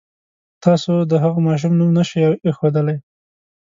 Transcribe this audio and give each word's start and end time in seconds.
تاسو 0.63 0.93
د 1.11 1.13
هغه 1.23 1.39
ماشوم 1.47 1.73
نوم 1.79 1.89
نه 1.97 2.03
شئ 2.09 2.21
اېښودلی. 2.45 2.97